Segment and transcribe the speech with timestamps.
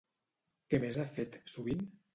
[0.71, 1.89] Què més ha fet sovint?